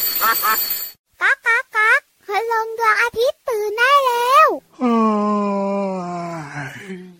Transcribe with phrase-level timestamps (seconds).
[0.00, 0.36] ก๊าก
[1.46, 4.48] ก๊ากก๊ากพลงดวงอาทิตย์ตื่นได้แล้ว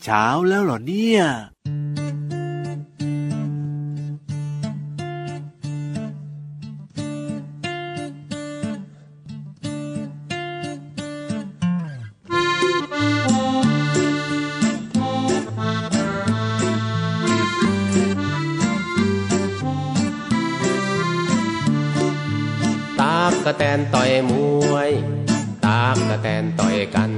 [0.04, 1.22] เช้าแล้วเหรอเนี่ย
[23.94, 24.32] ต่อยม
[24.72, 24.90] วย
[25.64, 27.10] ตากกะแตนต่อยกัน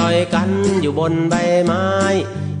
[0.00, 0.50] ต่อยกัน
[0.82, 1.34] อยู่บนใบ
[1.64, 1.86] ไม้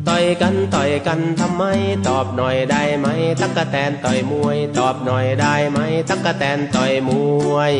[0.08, 1.64] ต่อยกันต่อยกันทำไม
[2.08, 3.06] ตอบหน่อยได้ไหม
[3.40, 7.10] ตักกะแตนต่อยมวย ตอบหน่อยได้ไหม ตักกะแตนต่อยม
[7.54, 7.74] วย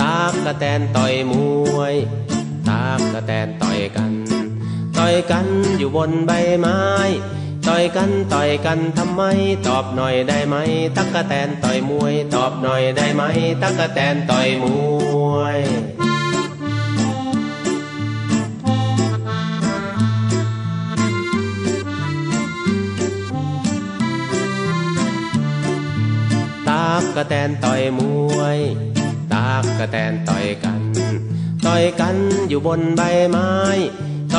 [0.00, 1.32] ตากกะแตนต่อยม
[1.76, 1.94] วย
[2.68, 4.12] ตากกะแตนต่อยกัน
[4.98, 5.46] ต่อยกัน
[5.78, 6.30] อยู่บนใบ
[6.60, 6.80] ไม้
[7.72, 9.22] ต่อยกันต่อยกันทำไม
[9.66, 10.56] ตอบหน่อยได้ไหม
[10.96, 13.22] ตักกะแตนต่อยมวย ตอบหน่อยได้ไหม
[13.62, 14.64] ตักกะแตนต่อยม
[15.32, 15.58] วย
[26.68, 28.00] ตากกะแตนต่อยม
[28.36, 28.58] วย
[29.32, 30.80] ตากกะแตนต่อยกัน
[31.66, 32.16] ต่อยกัน
[32.48, 33.50] อยู่บนใบไม้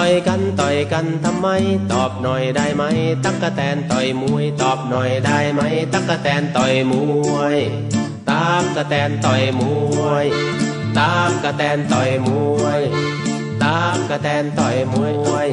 [0.04, 1.48] ต่อยกันต่อยกันทำไม
[1.92, 2.84] ตอบหน่อยได้ไหม
[3.24, 5.62] ตักกะแตนต่อยมวย ตอบหน่อยได้ไหม
[5.94, 6.94] ตักกะแตนต่อยม
[7.34, 7.58] วย
[8.30, 9.62] ตากกะแตนต่อยม
[10.06, 10.26] วย
[10.98, 12.30] ตากกะแตนต่อยม
[12.62, 12.82] วย
[13.64, 14.94] ตากกะแตนต่อยม
[15.30, 15.50] วย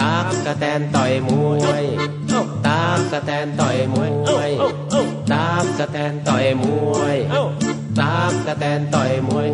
[0.00, 1.30] ตากกะแตนต่อยม
[1.62, 1.84] วย
[2.66, 4.48] ตากกะแตนต่อยมวย
[5.32, 7.16] ตากกะแตนต่อยมวย
[8.00, 9.48] ตากกะแตนต่อยมวย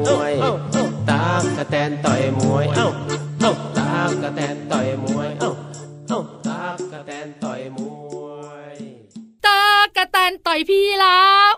[1.10, 2.66] ตากกะแตนต่อยมวย
[3.76, 3.77] ตา
[4.14, 5.28] กกะแตนต่อยมวย
[6.46, 7.78] ตากกะแตนต่อยม
[8.14, 8.26] ว
[8.72, 8.76] ย
[9.46, 9.62] ตา
[9.96, 11.50] กระแตนต่อยพี่แล้ว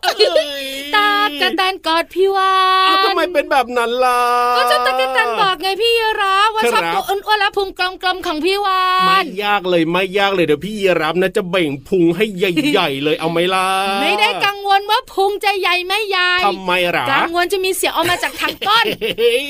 [0.96, 1.10] ตา
[1.42, 2.52] กระแตนกอดพี่วา
[2.88, 4.20] อ้าวนทำไมเป็นแบบนั้นล่ะ
[4.56, 13.66] ก็เจ้าตากระแตนบอกไงพี่รับว่าชอบครับตัวอ้วนๆและพุงกลมๆของพี่วาไม่นยากเลยไม่ยากเลยเดี๋ยวพี่ยีรับนะจะเบ่งพุงให้ใหญ่ ๆ เลยเอาไหมล่ะ
[14.02, 18.86] ไม่ได้กัง วลว่าพุงจะใหญ่ไม่ใหญ่ทำไมหรอกังวลจะมีเสียงออกมาจากทางก้น
[19.18, 19.48] เฮ้ย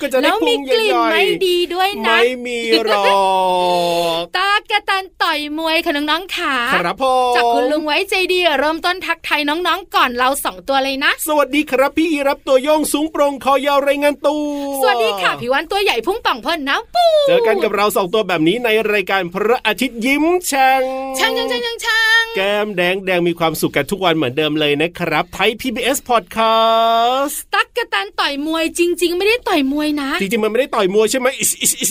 [0.00, 3.04] ก็จะได้แล้วพุมีงกลิ่ใหนญ่ๆไม่ดีด้วยนะ ไม่มีหรอ
[4.20, 14.44] กตากระแตนต่อยมวยค่ะน้องๆขาครับพ่อจากคุณลุงไว้ใจดีเริ่มต้นทักทายน้องๆก่อนเราสองตัวเลยนะ สวัสดีครับพี่ยีรับตัวโยงสูงโปร่งคอยาวรายงานตัว
[14.82, 20.82] สวัสดีค่ะพี่วันตัวใหญ่พุ่งป่องพ่นน้ำปูเจอกันกับเราสองตัวแบบนี้ในรายการพระอาทิตย์ยิ้มแฉ่ง
[21.18, 31.28] ช่างช่างช่างช่างช่างแก้มแดงแดงมีความสุขกันทุกวันเหมือนเดิมเลยนะครับไทย PBS Podcast ตั๊กกะแตนต่อยมวยจริง ๆ ไม่ได้ต่อยมวยนะ จริงๆมันไม่ได้ต่อยมวยใช่ไหม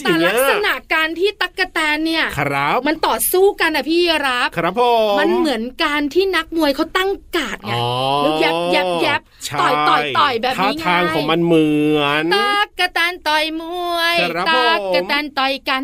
[0.04, 4.82] แต่ลักษณะการที่ตั๊กกะแตนเนี่ยครับมันต่อสู้กันอะพี่รับครับผ
[5.14, 7.74] มมันเหมือนการที่นักมวยเขาตั้งกาดไง
[8.20, 9.22] แล้วยับยับยับ
[9.62, 11.68] ต่อยต่อยต่อยแบบนี้ไงทางของมันเหมื
[12.02, 13.64] อนตั๊กกะแตนต่อยม
[13.96, 15.84] วยครับตักกะผมแตนต่อยกัน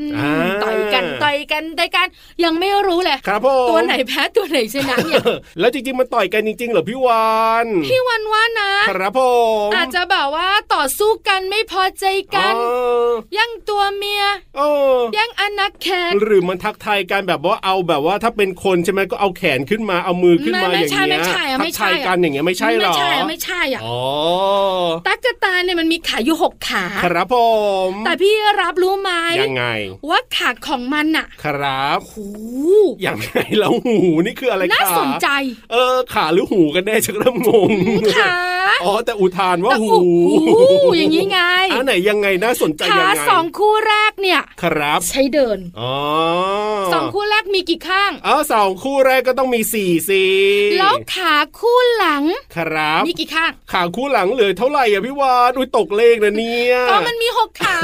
[0.63, 2.07] ต่อยกันต่อยกันต่อยกัน
[2.44, 5.23] ยังไม่รู้เลยครับผมตัวไหนแพ้ตัวไหนชนะเนี่ย
[5.59, 7.30] แล้วจริงๆมันต่อยกันจริงๆเหรอพี่วา
[7.66, 9.22] นพี่วันว่านะครับผ
[9.68, 12.62] มอาจจะแบบว่าต่อสู้กันไม่พอใจกันอ๋
[13.06, 14.24] อยังตัวเมีย
[14.57, 14.62] เอ
[14.96, 24.00] อยังอนาแขนหรือมันทักทายกันแบบว่าเอาแบบว่าถ้าเป็นคนใช่ไหมก็เอาแขนขึ้นมาเอามือขึ้นมาไม่อย่างใช่เงี้ยไม่ใช่อะทัไม่กใช่ทายอะกันอย่างเงี้ยไม่ใช่หรอไม่ใช่อะไม่ใช่อะอ๋อ
[25.08, 27.35] ตั๊กแตนเนี่ยมันมีขาอยู่หกขา ครับผ
[27.90, 29.66] มแต่พี่รับรู้ไหมยังไง
[30.09, 32.28] ว่าขาของมันอะครับหู
[33.02, 35.28] อย่างไงแล้วหูนี่คืออะไรน่าขาสนใจ
[35.72, 37.72] เออขาหรือหูกันแน่ชักเริ่มงง
[38.16, 38.34] ขา
[38.84, 39.97] อ๋อแต่อุทานว่าแต่หู
[40.47, 41.40] หูอย่างนี้ไง
[41.74, 45.96] อันไหนยังไงน่าสนใจขายังไงสองคู่แรกเนี่ย ครับ ใช้เดินอ๋อ
[46.94, 50.24] สองคู่แรกมีกี่ข้างอ๋อสองคู่แรกก็ต้องมีสี่สิ
[50.80, 52.24] แล้วขาคู่หลัง
[52.56, 57.78] ครับมีกี่ข้างขาคู่หลังเหลือเท่าไหร่อะพี่วานอุ้ยตกเลขนะเนี่ยก็มันมีหกขา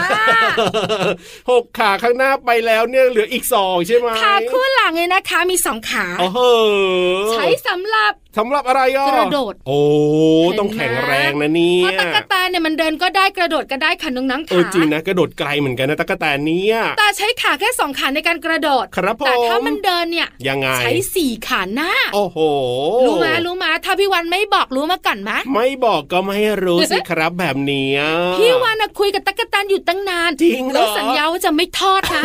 [1.51, 6.39] หกขาข้างหน้าไปแล้วเนี่ยเหลืออีกสองใช่ไหมขาคู่หลังเนี่ยนะคะมีสองขาโอ้โห
[7.31, 9.81] ใช้สำหรับ สำหรับอะไรอะกระโดด โอ้
[10.59, 22.37] ต้องแข็งแรงนะเนี่เพยราะตะกแตนเนี่ยมันเดินก็ได้กระโดดก็ได้ค่ะน้องๆเออขาจริงนะกระโดดไกลเหมือนกันนะตะกะแตนเนี่ยแต่ใช้ขาแค่สองขาในการกระโดด ครับผมแต่ถ้ามันเดินเนี่ยยังไงใช้สี่ขาหน้า โอ้โห
[23.05, 23.54] รู้มารู้มา
[23.85, 27.99] ถ้าพี่วันไม่บอกรู้มาก่อนมะไม่บอกก็ไม่รู้สิครับแบบเนี้ย
[28.39, 32.23] พี่วันน่ะคุยกับตะกแตนอยู่ตั้งนานจริงเหรอแล้วสัญญาว่าจะไม่ทอดนะ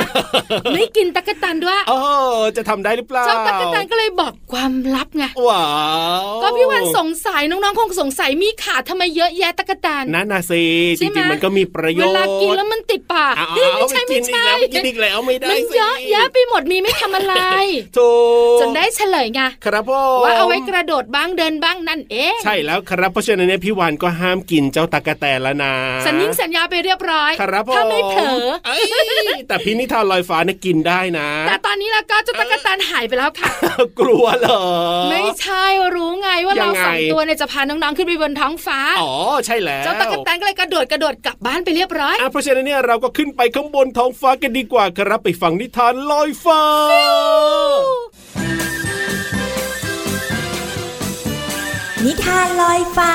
[0.75, 1.95] ไม่กินตะกแตนด้วยเอ
[2.37, 5.65] อจะทำได้หรือเปล่าเจ้าตะกแตนก็เลยบอกความลับไงว้า
[6.43, 10.63] ก็พี่วันสงสัยน้องๆคงสงสัยมีขาทำไมเยอะแยะตะกแตนนั่นนะสิ
[10.97, 17.35] ใช่จไหมริงๆมันก็มีประโยเวชน์ลากินแล้วมันติดปากเอาเฮ้ยเอาไม่ใช่กิไม่นอีกใช่แล้วกินอีกแล้วไม่ได้มันสิเยอะแยะไปหมดมีไม่ทำอะไร
[17.99, 18.11] ถู
[18.57, 25.73] กจนได้เฉลยไงครับพ่อว่าเอาไว้กระโดดบ้างเดินบ้างนั่นเองใช่แล้วครับเพราะฉะนั้นเนี่ยพี่วานก็ห้ามกินเจ้าตากแตนแล้วนะ
[26.07, 28.83] สัญญิงสัญญาไปเรียบร้อยครับพ่อถ้าไม่เผลอเอ้ย
[29.49, 33.51] แต่พี่นิทานลอยฟ้าเนี่ยกินได้นะ แต่ตอนนี้แล้วก็เจ้าตะกแตนหายไปแล้วค่ะ
[34.01, 34.63] กลัวเหรอ
[35.11, 35.65] ไม่ใช่
[35.95, 39.13] รู้ไงว่ายัเรางไงสองตัวเนี่ยจะพาน้องๆขึ้นไปบนท้องฟ้าอ๋อ
[39.47, 46.63] ใช่แล้วเจ้าตะกแตนก็เลยกระโดดกระโดดกลับบ้านไปเรียบร้อยอะเพราะฉะนั้นเนี่ยเราก็ขึ้นไปข้างบนท้องฟ้ากันดีกว่าครับไปฟังนิทานลอยฟ้า
[52.07, 53.15] นิทานลอยฟ้า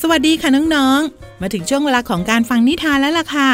[0.00, 3.50] สวัสดีค่ะน้องๆ มาถึงช่วงเวลาของการฟังนิทานแล้วล่ะค่ะ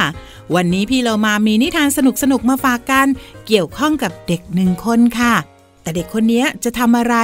[0.55, 1.99] วันนี้พี่เรามามีนิทานส
[2.33, 3.07] นุกๆ มาฝากกัน
[3.47, 5.35] เกี่ยวข้องกับเด็กหนึ่งคนค่ะ
[5.83, 7.15] แต่เด็กคนนี้จะทำอะไร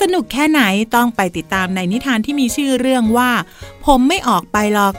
[0.00, 0.62] สนุกแค่ไหน
[0.96, 3.30] ต้องไปติดตามในนิทานที่มีชื่อเรื่องว่า
[3.86, 4.94] ผมไม่ออกไปหรอก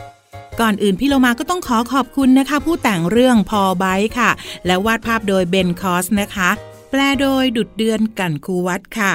[0.62, 3.86] ก่อนอื่นพี่โลมาก็ต้องขอขอบคุณนะคะ ผู้แต่งเรื่องพอไบ
[4.18, 4.30] ค่ะ
[4.66, 6.50] และวาดภาพโดยเบนคอสนะคะ
[6.90, 9.14] แปลโดยดุดเดือนกันคูวัดค่ะ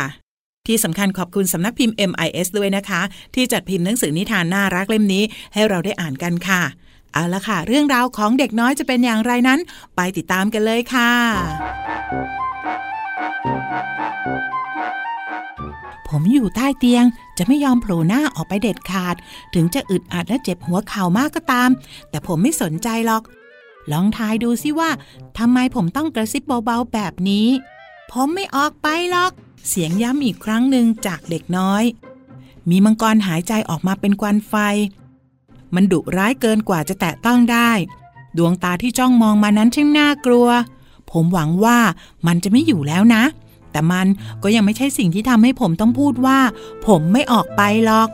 [0.67, 3.00] ที่สำคัญขอบคุณสำนักพิมพ์ MIS ด้วยนะคะ
[3.35, 5.25] ที่จัดพิมพ์หนังสือนิทานน่ารักเล่มนี้
[5.55, 6.62] ให้เราได้อ่านกันค่ะ
[7.12, 9.58] เอาละค่ะ เรื่องราวของเด็กน้อยจะเป็นอย่างไรนั้น
[9.96, 11.12] ไปติดตามกันเลยค่ะ
[16.08, 17.05] ผมอยู่ใต้เตียง
[17.38, 19.14] จะไม่ยอมโผล่หน้าออกไปเด็ดขาด
[19.55, 21.70] ถึงจะอึดอัดและเจ็บหัวเข่ามากก็ตาม
[22.10, 23.22] แต่ผมไม่สนใจหรอก
[23.93, 24.90] ลองทายดูสิว่า
[25.38, 27.49] ทำไมผมต้องกระซิบเบาๆแบบนี้
[28.10, 29.32] ผมไม่ออกไปหรอก
[29.69, 31.84] เสียงย้ำอีกครั้งหนึ่งจากเด็กน้อย
[32.70, 34.54] มีมังกรหายใจออกมาเป็นควันไฟ
[35.75, 37.70] มันดุร้ายเกินกว่าจะแตะต้องได้
[38.38, 40.49] ดวงตาที่จ้องมองมานั้นช่างน่ากลัว
[41.11, 41.78] ผมหวังว่า
[42.26, 43.22] มันจะไม่อยู่แล้วนะ
[43.73, 44.06] แต่มัน
[44.43, 46.38] ก็ยังไม่ใช่สิ่งที่ทำให้ผมต้องพูดว่า
[46.87, 48.09] ผมไม่ออกไปหรอก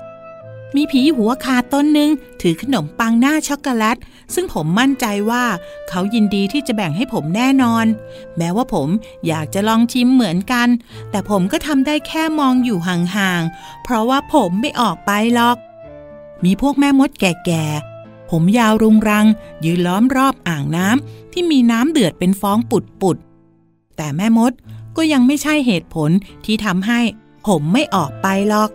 [0.79, 2.11] มีผีหัวขาดต้นหนึ่ง
[2.43, 3.97] ถือขนมปังหน้าช็อกโกแลต
[4.35, 5.45] ซึ่งผมมั่นใจว่า
[5.89, 7.87] เขายินดีที่จะแบ่งให้ผมแน่นอน
[8.37, 8.89] แม้ว่าผม
[9.27, 10.69] อยากจะลองชิมเหมือนกัน
[11.11, 15.57] แต่ผมก็ทำได้แค่มองอยู่ห่างๆ เพราะว่าผมไม่ออกไปหรอก
[16.45, 19.27] มีพวกแม่มดแก่ๆ ผมยาวรุงรัง
[19.65, 24.53] ยืนล้อมรอบอ่างน้ำที่มีน้ำเดือดเป็นฟองปุดๆแต่แม่มด
[24.97, 26.11] ก็ยังไม่ใช่เหตุผล
[26.45, 27.01] ที่ทำให้
[27.47, 28.71] ผมไม่ออกไปหรอก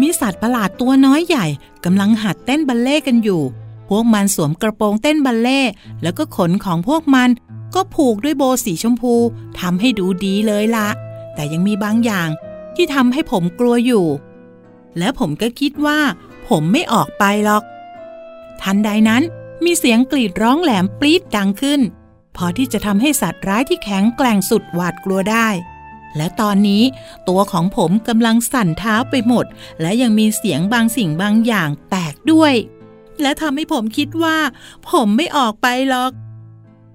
[0.00, 1.46] มีสัตว์ประหลาดตัวน้อยใหญ่
[1.84, 3.42] กำลังหัดเต้นบัลเล่กันอยู่
[3.88, 5.60] พวกมันสวมกระโปรงเต้นบัลเล่
[6.02, 7.30] แล้วก็ขนของพวกมัน
[7.74, 9.14] ก็ผูกด้วยโบสีชมพู
[9.60, 10.88] ทำให้ดูดีเลยละ
[11.34, 12.28] แต่ยังมีบางอย่าง
[12.74, 14.06] ที่ทำให้ผมกลัวอยู่
[14.98, 16.00] และผมก็คิดว่า
[16.48, 17.62] ผมไม่ออกไปหรอก
[18.62, 19.22] ทันใดนั้น
[19.64, 21.80] มีเสียงกรีดร้องแหลมปรี๊ดดังขึ้น
[22.36, 25.48] พอที่จะทำให้สัตว์ร้ายที่แข็งแกร่งสุดหวาดกลัวได้
[26.16, 26.82] และตอนนี้
[27.28, 29.44] ตัวของผมกำลังสั่นเท้าไปหมด
[29.80, 32.54] และยังมีเสียงบางสิ่งบางอย่างแตกด้วย
[33.22, 34.38] และทำให้ผมคิดว่า
[34.90, 36.12] ผมไม่ออกไปหรอก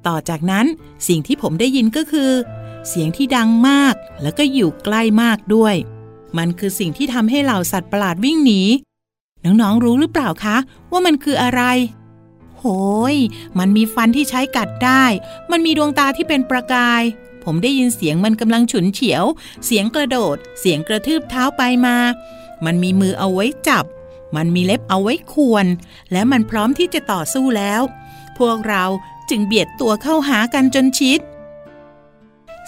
[0.07, 0.65] ต่อจากนั้น
[1.07, 2.31] สิ่งที่ผมได้ยินก็คือ
[2.89, 5.75] เสียงที่ดังมากแล้วก็อยู่ใกล้มากด้วย
[6.38, 8.62] มันคือสิ่งที่ทำให้เหล่าสัตว์ประหลาดวิ่งหนี
[9.44, 10.57] น้องๆรู้หรือเปล่าคะ
[10.91, 11.62] ว่ามันคืออะไร
[12.59, 12.65] โห
[13.13, 13.15] ย
[13.59, 15.03] มันมีฟันที่ใช้กัดได้
[15.51, 17.03] มันมีดวงตาที่เป็นประกาย
[17.44, 19.23] ผมได้ยินเสียงมันกำลังฉุนเฉียว
[19.65, 21.97] เสียงกระโดด เสียงกระทืบเท้าไปมา
[22.65, 23.85] มันมีมือเอาไว้จับ
[24.35, 25.65] มันมีเล็บเอาไว้ขวน
[26.11, 27.81] และมันพร้อมที่จะต่อสู้แล้ว
[28.39, 28.85] พวกเรา
[29.29, 31.19] จึงเบียดตัวเข้าหากันจนชิด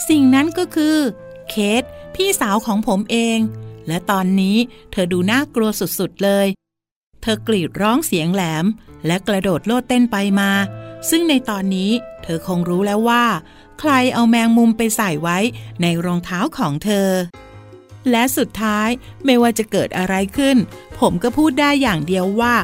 [0.07, 0.97] สิ่งนั้นก็คือ
[1.49, 1.83] เคท
[2.15, 3.39] พี่สาวของผมเอง
[3.87, 4.57] และตอนนี้
[4.91, 6.47] เธอดูน่ากลัวสุดๆเลย
[7.21, 8.65] เธอกรีดร้องเสียงแหลม
[9.05, 10.51] และกระโดดโลดเต้นไปมา
[11.09, 11.91] ซึ่งในตอนนี้
[12.23, 13.23] เธอคงรู้แล้วว่า
[13.79, 15.37] ใครเอาแมงมุมไปใส่ไว้
[15.81, 17.09] ในรองเท้าของเธอ
[18.11, 18.89] และสุดท้าย
[19.25, 20.57] ไม่ว่าจะเกิดอะไรขึ้น
[20.99, 22.55] ผมก็พูดได้อย่างเดียวว่า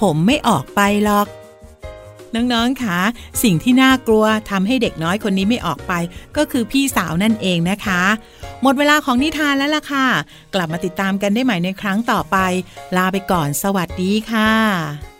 [0.00, 1.26] ผมไม่ออกไปหรอก
[2.34, 3.00] น้องๆคะ
[3.42, 5.92] สิ่งที่น่ากลัวทำให้เด็กน้อยคนนี้ไม่ออกไป
[6.36, 8.02] ก็คือพี่สาวนั่นเองนะคะ
[8.62, 10.06] หมดเวลาของนิทานแล้วล่ะค่ะ
[10.54, 12.36] กลับมาติดตามกันได้ใหม่ในครั้งต่อไป
[12.96, 15.15] ลาไปก่อนสวัสดีค่ะ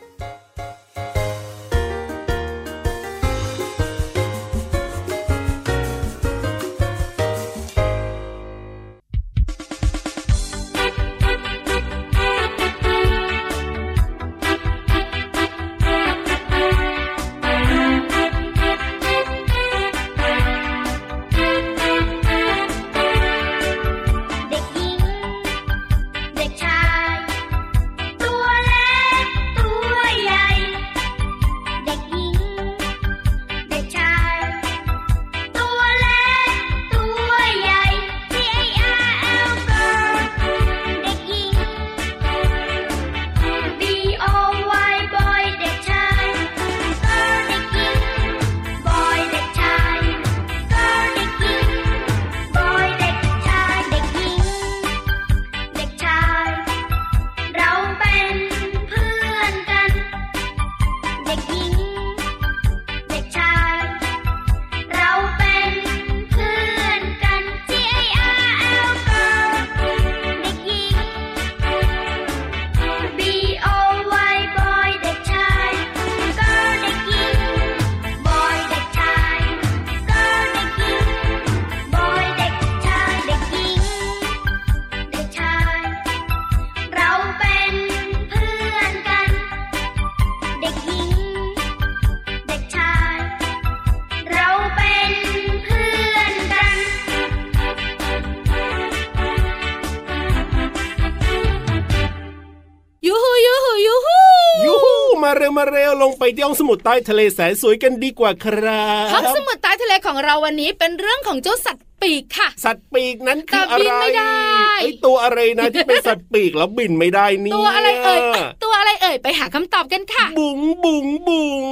[105.38, 114.36] เร็วมาเร็วลงไปที่ห้องสมุดใต้ทะเลแสนสวยกันดีกว่าครัห้องบสมุดใต้ทะเลของเราวันนี้เป็นเรื่องของเจ้าสัตว์ปีกค่ะ สัตว์ปีกนั้นคือแต่อะบิไรนไม่ได้
[114.80, 121.64] ไอตัวอะไรนะที่เป็นสัตว์ปีกแล้วบินไม่ได้เนี่ยตัวอะไรเอ่ยเอ๊ะตัวอะไรเอ่ยไปหาคำตอบกันค่ะ บุ๋งบุ๋งบุ๋ง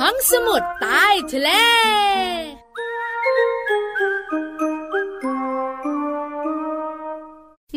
[0.00, 1.50] ห้องสมุดใต้ทะเล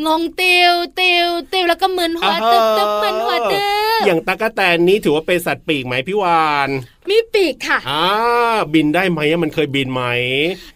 [0.06, 3.62] งงเตียวเตียวเตียวแล้วก็มึนหัวตึบตึบมึนหัวตึบ
[4.06, 6.70] อย่างตากแตนนี้ถือว่าเป็นสัตว์ปีกไหมพี่วาน
[7.10, 8.04] มีปีกค่ะอ่า
[8.74, 10.02] บินได้ไหมอะมันเคยบินไหม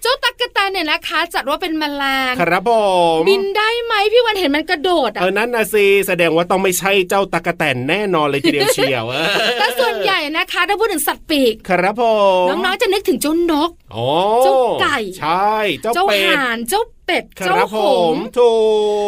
[0.02, 2.70] เจ้าตั๊กแตนเนี่ยนะคะ จัดว่าเป็นแมลงครับผ
[3.16, 9.26] มบินได้ไหมพี่วันเห็นมันกระโดดเออะอนั่นนะสิแสดงว่าต้องไม่ใช่เจ้าตากแตนแน่นอนเลยทีเดียวเชียวเออ
[9.58, 12.04] แต่ส่วนใหญ่นะคะถ้าพูดถึงสัตว์ปีก ครับผ
[12.44, 14.06] มน้องๆจะนึกถึงเจ้านกโอ้
[14.44, 17.78] เจ้าไก่ ใช่ เจ้าเจ้าเป็ดห่านเจ้าเป็ดคเจ้ารับหผ
[18.12, 18.52] งมส์ถู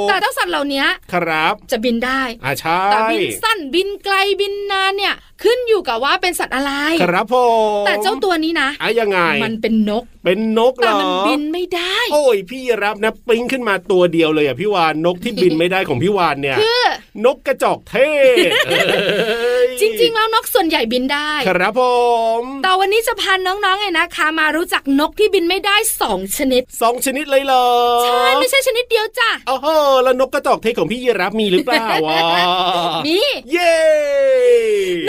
[0.04, 7.35] กแต่เจ้าสัตว์เหล่านี้ครับ จะบินได้อ่าใช่แต่บินสั้นบินไกลบินนานเนี่ย ขึ้นอยู่กับว่าเป็นสัตว์อะไรครับผ
[7.82, 16.83] มแต่เจ้าตัวนี้นะอะยังไง มันเป็นนก เป็นนกเหรแต่อมันบินไม่ได้ โอ้ยพี่รับนะปิ้งขึ้นมาตัวเดียวเลยอะพี่วานนกที่บินไม่ได้ของพี่วานเนี่ยคือ
[17.25, 17.97] นกกระจอกเท
[18.35, 21.83] ศเอ้ยจริง ๆ แล้วนกส่วนใหญ่บินได้ ครับผ
[22.40, 27.66] มแต่วันนี้จะพาน้องๆไงนะคะ มารู้จักนกที่บินไม่ได้สองชนิดสองชนิดเลยเหรอ
[28.02, 29.66] ใช่ไม่ใช่ชนิดเดียวจ้ะโอ้โห
[30.02, 32.21] แล้วนกกระจอกเทศของพี่ยีรับมีหรือเปล่าวะ
[33.06, 33.18] มี
[33.52, 33.76] เย้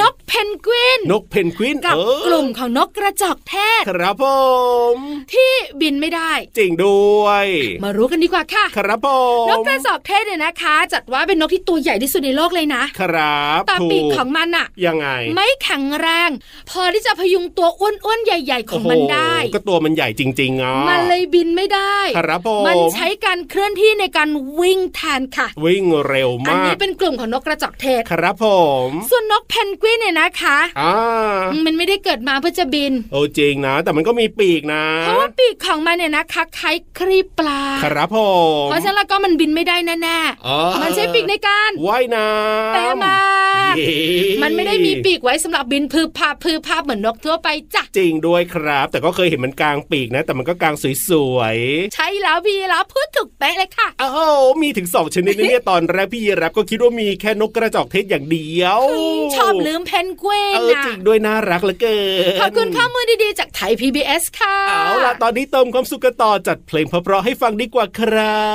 [0.01, 4.25] นกเพนกวินนกเพนกวินกับเออกลุ่มของนกกระจอกเทศครับผ
[4.95, 4.97] ม
[5.31, 5.36] ที่
[5.81, 7.45] บินไม่ได้ จริงด้วย
[7.83, 9.07] มารู้กันดีกว่าค่ะ ครับผ
[9.45, 16.29] มนกกระจอกเทศเนี่ยนะคะ จัดว่าเป็นนกที่ตัวใหญ่ที่สุดในโลกเลยนะ ครับแต่ถูปีกของมันอะยังไง ไม่แข็งแรง
[16.69, 28.45] พอที่จะพยุงตัวอ้วนๆใหญ่ ๆ ของมันได้โอ้โหก็ตัวมันใหญ่จริงๆอะมันเลยบินไม่ได้ครับผมมันใช้การเคลื่อนที่ในการวิ่งแทนค่ะ วิ่งเร็วอันมานี้กเป็นกลุ่มของนกกระจอกเทศครับผ
[28.87, 30.93] ม ส่วนนกเพนกวินเนี่ยนะคะอ่า
[31.65, 38.17] มันไม่ได้เกิดมาเพื่อจะบิน โอ้จริงนะ แต่มันก็มีปีกนะ เพราะว่าปีกของมันเนี่ยนะคะคล้ายครีบปลาครับผ
[38.63, 43.17] มเพราะฉะนั้นแล้วก็มันบินไม่ได้แน่อ๋อๆมันใช้ปีกในการว่ายน้ำแปลมา
[43.71, 43.95] กเย้
[44.43, 50.85] มันไม่ได้มีปีกไว้สำหรับบินพืบพาบพืบพาบเหมือนนกทั่วไปจ้ะจริงด้วยครับ แต่ก็เคยเห็นมันกลางปีกนะ แต่มันก็กลางส
[51.35, 51.57] วย
[51.93, 58.79] ใช่แล้วพี่แล้วพูดถูกเป๊ะเลยค่ะๆอ้าวมีถึงสองชนิดนะเนี่ยตอนแรกพี่ยีรับก็คิดว่ามีแค่นกกระจอกเทศอย่างเดียว
[59.35, 68.47] ชอบลืมเพนกวินเออนะจริงด้วยน่ารักเหลือเกินขอบคุณข้อมูลดีๆจากไทย PBS ค่ะเอาล่ะตอนนี้เติมความสุขกันต่อจัดเพลงเพราะๆให้ฟังดีกว่าครั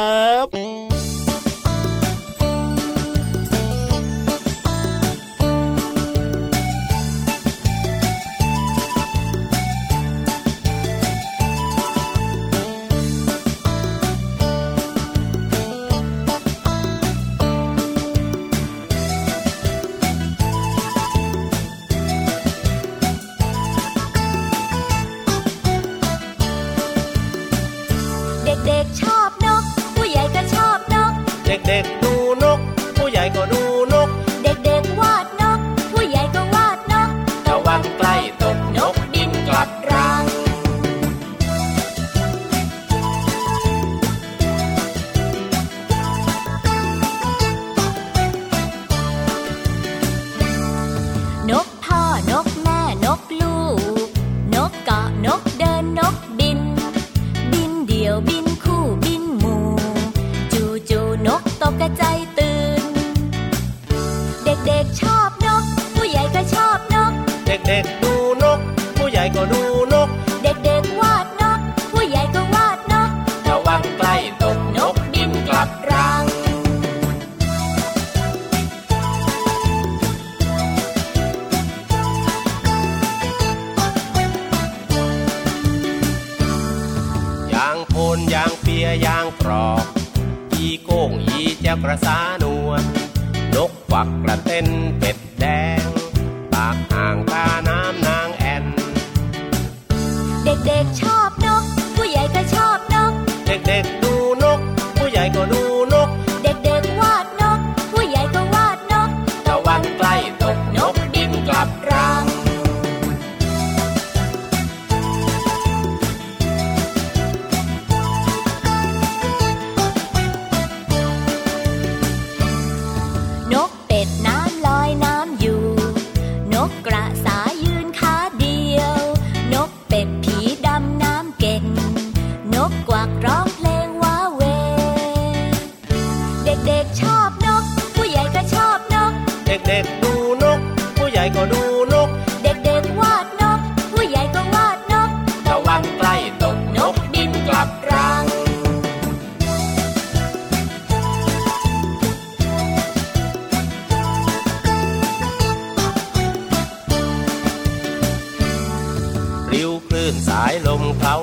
[0.45, 0.92] บ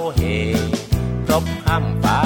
[0.10, 0.28] เคล้าเห
[1.28, 2.19] ครบคำฟ้า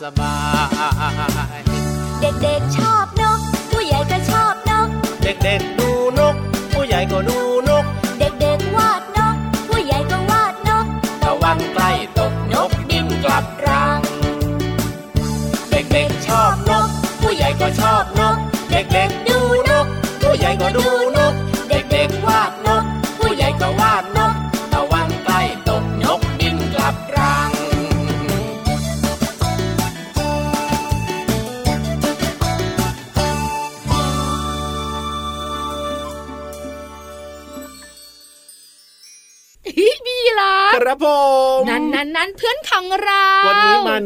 [0.00, 0.36] สบา
[1.56, 1.60] ย
[2.20, 4.88] เด็กๆชอบนก ผู้ใหญ่ก็ชอบนก
[5.22, 5.97] เด็กๆดู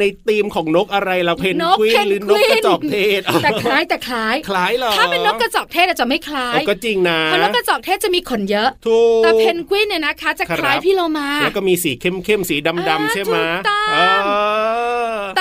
[0.02, 14.41] ในธีมของนกอะไรเราเพนนกกวินเพนหรือนกกวินกระจอกเทศแต่คล้ายแต่คล้ายคล้ายเหรอถ้าเป็นนกกระจอกเทศอาจจะไม่คล้ายเอาก็จริงนะเพราะนกกระจอกเทศจะมีขนเยอะถูกแต่เพนกวินเนี่ยนะคะ จะครับคล้ายพี่โลมาแล้วก็มีสีเข้มเข้มๆสีดำอ่าดำๆใช่ไหมถูกต้องเออ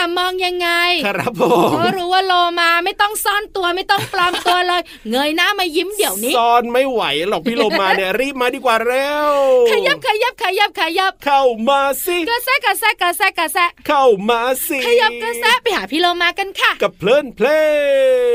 [0.01, 0.69] แต่มองยังไง
[1.07, 9.31] ครับผมก็รู้ว่าโลมาไม่ต้องซ่อนตัวไม่ต้องปลอมตัวเลย เงยหน้ามายิ้มเดี๋ยวนี้ ซ่อนไม่ไหวหรอกพี่โลมาเนี่ยรีบมาดีกว่าเร็ว
[9.71, 17.47] ขยับขยับขยับขยับ เข้ามาสิกระแซะกระแซะกระแซะกระแซะเข้ามาสิขยับกระแซะไปหาพี่โลมากันค่ะ กับเพลินเพล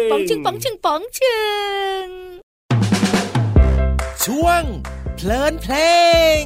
[0.06, 1.38] งป๋องชึงป๋องชึงป๋องชึ
[2.04, 2.06] ง
[4.24, 4.62] ช่วง
[5.16, 5.74] เพลินเพล
[6.40, 6.44] ง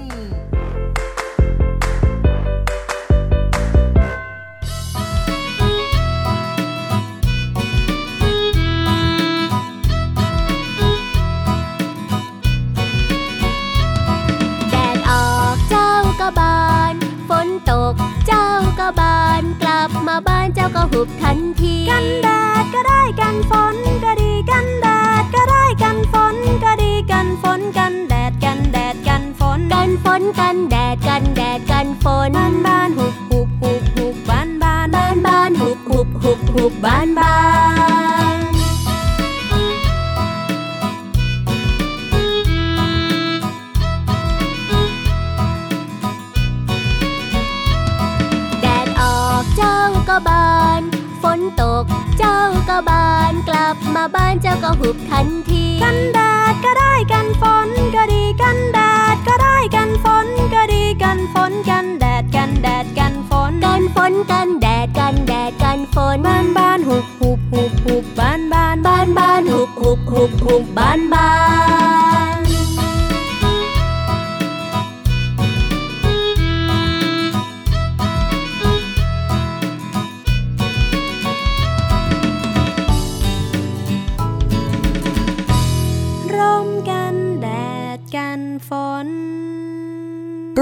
[16.39, 16.61] บา
[16.93, 16.95] น
[17.29, 17.95] ฝนตก
[18.27, 18.47] เจ้า
[18.79, 22.29] ก็บาน กลับมาบ้านเจ้าก็หุบทันที กันแด
[22.63, 24.87] ดก็ได้กันฝนก็ดีกันแด
[25.23, 37.35] ดก็ได้กันฝนก็ดีกันฝนกันแดดกันแดดกันฝนกันฝนกันแดดกันแดดกันฝนบ้านบ้านหุบหุบหุบหุบบ้านบ้านบ้านบ้านหุบหุบหุบหุบบ้านบ้า
[37.79, 37.80] น
[50.29, 50.83] บาน
[51.23, 51.85] ฝนตก
[52.19, 56.21] เจ้าก็บานกลับมาบ้านเจ้าก็หุบทันที กันแด
[56.53, 58.79] ดก็ได้กันฝนก็ดีกันแด
[59.15, 71.31] ดก็ได้กันฝนก็ดีกันฝนกันแดดกันแดดกันฝนกันฝนกันแดดกันแดดกันฝนบ้านบ้านหุบหุบหุบหุบบ้านบ้านบ้านบ้านหุบหุบหุบหุบบ้านบ้า
[72.39, 72.40] น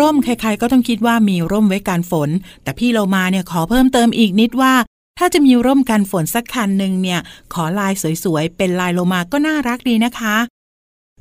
[0.08, 2.30] ร่มใครๆก็ต้องคิดว่ามีร่มไว้กันฝน
[2.62, 4.74] แต่พี่เรามาเนี่ยขอเพิ่มเติมอีกนิดว่า
[5.18, 7.20] ถ้าจะมีร่มกันฝนสักคันหนึ่งเนี่ย
[7.52, 7.92] ขอลาย
[8.24, 10.36] สวยๆ เป็นลายโลมาก็น่ารักดีนะคะ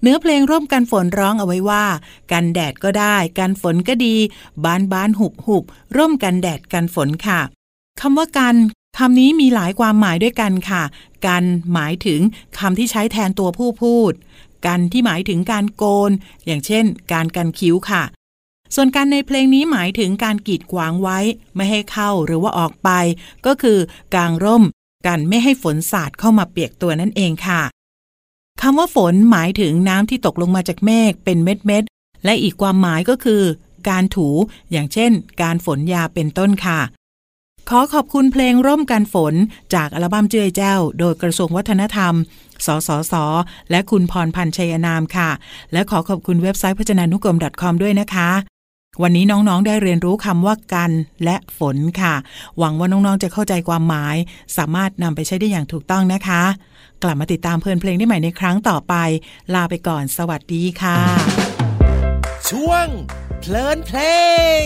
[0.02, 1.86] เนื้อเพลงร่มกันฝนร้องเอาไว้ว่า
[2.32, 4.15] กันแดดก็ได้กันฝนก็ดี
[4.63, 5.63] บานบานหุบหุบ
[5.97, 7.41] ร่มกันแดดกันฝนค่ะ
[8.02, 8.56] คำว่ากัน
[8.97, 10.84] คำนี้มีหลายความหมายด้วยกันค่ะ
[11.26, 12.21] กันหมายถึง
[12.60, 14.12] คำที่ใช้แทนตัวผู้พูด
[14.65, 16.12] กันที่หมายถึงการโกน
[16.45, 18.04] อย่างเช่น การกันคิ้วค่ะ
[18.75, 21.19] ส่วนการในเพลงนี้หมายถึงการกีดขวางไว้
[21.56, 22.89] ไม่ให้เข้าหรือว่าออกไป
[23.45, 23.77] ก็คือ
[24.15, 24.63] กางร่ม
[25.08, 27.62] กันไม่ให้ฝนสาดเข้ามาเปียกตัวนั่นเองค่ะ
[28.62, 33.41] คำว่าฝนหมายถึงน้ำที่ตกลงมาจากเมฆเป็นเม็ดเม็ดๆและอีกความหมายก็คือ
[33.89, 34.27] การถู
[34.71, 36.80] อย่างเช่น การฝนยาเป็นต้นค่ะ
[37.69, 39.34] ขอขอบคุณเพลงร่มกันฝน
[39.73, 42.13] จากอัลบั้มเจือยเจ้าโดยกระทรวงวัฒนธรรม
[42.65, 43.13] สสส
[43.71, 45.30] และคุณพรพันธ์ชัยนามค่ะ
[45.73, 48.30] และขอขอบคุณเว็บไซต์พจนานุกรม .com ด้วยนะคะ
[49.01, 50.91] วันนี้น้องๆได้เรียนรู้คำว่ากัน
[51.23, 52.15] และฝนค่ะ
[52.57, 54.15] หวังว่าน้องๆจะเข้าใจความหมาย
[54.57, 56.43] สามารถนำไปใช้ได้อย่างถูกต้องนะคะ
[57.03, 58.95] กลับมาติดตามเพลินเพลงได้ใหม่ในครั้งต่อไป
[59.53, 60.99] ลาไปก่อนสวัสดีค่ะ
[62.49, 62.88] ช่วง
[63.39, 63.99] เพลินเพล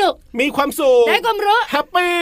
[0.00, 2.14] นุก มีความสุข ได้ความรู้แฮปปี้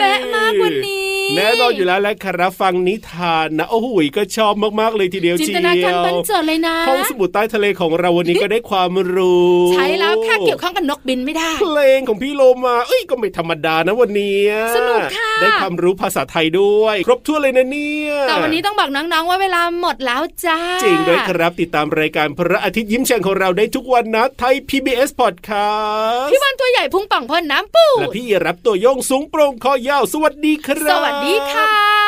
[0.00, 14.40] แปะมากกว่านี้ แน่นอนอยู่แล้วแหละครับฟังนิทานนะโอ้โหก็ชอบมากๆเลยทีเดียวจินเชีตนาการยวบันเจิดเลยนะห้องสมุดใต้ทะเลของเราวันนี้ก็ได้ความรู้ ใช่แล้วค่ะเกี่ยวข้องกับนกบินไม่ได้ เพลงของพี่โลมาเอ้ยก็ไม่ธรรมดานะวันนี้
[14.76, 31.19] สนุกค่ะได้ความรู้ภาษาไทยด้วย ครบถ้วนเลยนะเนี่ยแต่วันนี้ต้องบอกน้องๆว่าเวลาหมดแล้วจ้าจริงด้วยครับติดตามรายการพระอาทิตย์ยิ้มแฉ่งของเราได้ทุกวันนะไทย PBS Podcast พี่วันตัวใหญ่พุงป่องพ่นน้ำปูและพี่รับตัวโยงสูงโปร่งคอยาวสวัสดีครับสวัสดี
[31.52, 31.99] ค่ะ